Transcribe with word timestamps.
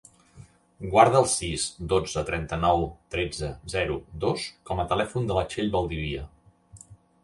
Guarda 0.95 1.19
el 1.23 1.27
sis, 1.33 1.65
dotze, 1.91 2.25
trenta-nou, 2.31 2.83
tretze, 3.17 3.53
zero, 3.77 4.01
dos 4.27 4.49
com 4.71 4.85
a 4.87 4.91
telèfon 4.95 5.31
de 5.33 5.41
la 5.41 5.49
Txell 5.53 5.75
Valdivia. 5.81 6.31